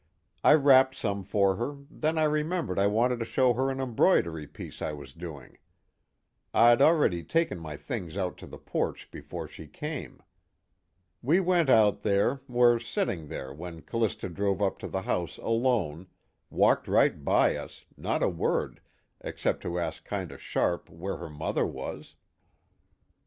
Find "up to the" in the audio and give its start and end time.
14.59-15.03